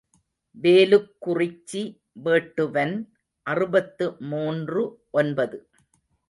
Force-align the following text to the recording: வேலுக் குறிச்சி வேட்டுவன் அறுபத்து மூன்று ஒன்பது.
வேலுக் 0.61 1.11
குறிச்சி 1.25 1.81
வேட்டுவன் 2.23 2.95
அறுபத்து 3.45 4.07
மூன்று 4.25 4.83
ஒன்பது. 5.11 5.59